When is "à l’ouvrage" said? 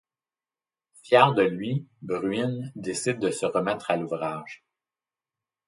3.91-4.63